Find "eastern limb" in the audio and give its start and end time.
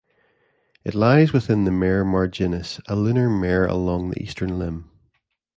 4.23-4.89